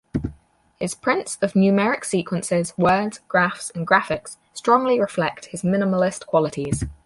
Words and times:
His 0.79 0.95
prints 0.95 1.37
of 1.43 1.53
numeric 1.53 2.05
sequences, 2.05 2.75
words, 2.75 3.19
graphs, 3.27 3.69
and 3.75 3.85
graphics 3.85 4.37
strongly 4.51 4.99
reflect 4.99 5.45
his 5.45 5.61
minimalist 5.61 6.25
qualities. 6.25 6.83